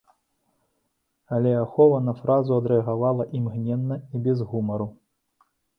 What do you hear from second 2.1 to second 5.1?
фразу адрэагавала імгненна і без гумару.